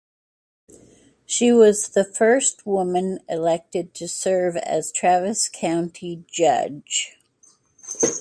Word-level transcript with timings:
She 1.27 1.51
was 1.51 1.89
the 1.89 2.03
first 2.03 2.65
woman 2.65 3.19
elected 3.29 3.93
to 3.93 4.05
the 4.05 4.07
serve 4.07 4.57
as 4.57 4.91
Travis 4.91 5.47
County 5.47 6.25
Judge. 6.27 7.11